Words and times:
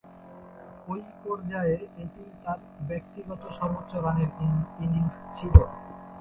ঐ 0.87 0.93
পর্যায়ে 1.21 1.73
এটিই 1.95 2.31
তার 2.43 2.59
ব্যক্তিগত 2.89 3.41
সর্বোচ্চ 3.57 3.91
রানের 3.97 4.29
ইনিংস 4.79 5.15
ছিল। 5.33 5.55